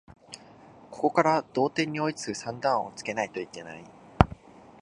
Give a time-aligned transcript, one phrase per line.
[0.89, 3.83] ここから同点に追いつく算段をつけないといけない